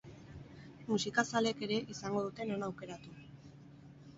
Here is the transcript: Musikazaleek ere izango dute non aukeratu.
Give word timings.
Musikazaleek 0.91 1.61
ere 1.67 1.77
izango 1.97 2.25
dute 2.29 2.49
non 2.53 2.67
aukeratu. 2.71 3.15